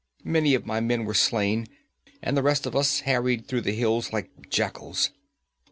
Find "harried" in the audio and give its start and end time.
3.01-3.45